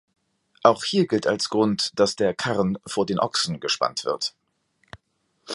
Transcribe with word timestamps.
Auch 0.63 0.83
hier 0.83 1.05
gilt 1.05 1.27
als 1.27 1.49
Grund, 1.49 1.91
dass 1.93 2.15
der 2.15 2.33
Karren 2.33 2.79
vor 2.87 3.05
den 3.05 3.19
Ochsen 3.19 3.59
gespannt 3.59 4.03
wird. 4.03 4.33